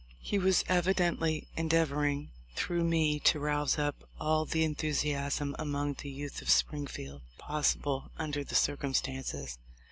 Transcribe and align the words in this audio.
He 0.23 0.39
was 0.39 0.65
evidently 0.67 1.47
endeavoring 1.55 2.31
through 2.55 2.83
me 2.85 3.19
to 3.19 3.39
rouse 3.39 3.77
up 3.77 4.03
all 4.19 4.45
the 4.45 4.63
enthusiasm 4.63 5.55
among 5.59 5.93
the 5.93 6.09
youth 6.09 6.41
of 6.41 6.49
Springfield 6.49 7.21
pos 7.37 7.75
sible 7.75 8.09
under 8.17 8.43
the 8.43 8.55
circumstances. 8.55 9.59